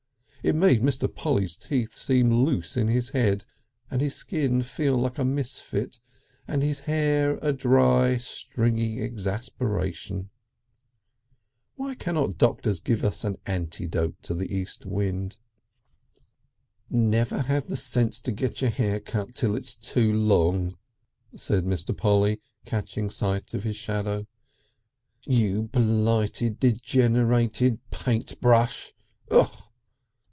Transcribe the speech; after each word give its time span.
It 0.43 0.55
made 0.55 0.81
Mr. 0.81 1.07
Polly's 1.07 1.55
teeth 1.55 1.95
seem 1.95 2.33
loose 2.33 2.75
in 2.75 2.87
his 2.87 3.09
head, 3.09 3.45
and 3.91 4.01
his 4.01 4.15
skin 4.15 4.63
feel 4.63 4.97
like 4.97 5.19
a 5.19 5.23
misfit, 5.23 5.99
and 6.47 6.63
his 6.63 6.79
hair 6.79 7.37
a 7.43 7.53
dry, 7.53 8.17
stringy 8.17 9.03
exasperation.... 9.03 10.31
Why 11.75 11.93
cannot 11.93 12.39
doctors 12.39 12.79
give 12.79 13.03
us 13.03 13.23
an 13.23 13.37
antidote 13.45 14.15
to 14.23 14.33
the 14.33 14.51
east 14.51 14.83
wind? 14.83 15.37
"Never 16.89 17.43
have 17.43 17.67
the 17.67 17.77
sense 17.77 18.19
to 18.21 18.31
get 18.31 18.61
your 18.61 18.71
hair 18.71 18.99
cut 18.99 19.35
till 19.35 19.55
it's 19.55 19.75
too 19.75 20.11
long," 20.11 20.75
said 21.35 21.65
Mr. 21.65 21.95
Polly 21.95 22.41
catching 22.65 23.11
sight 23.11 23.53
of 23.53 23.61
his 23.63 23.75
shadow, 23.75 24.25
"you 25.23 25.61
blighted, 25.71 26.59
degenerated 26.59 27.77
Paintbrush! 27.91 28.91
Ugh!" 29.29 29.55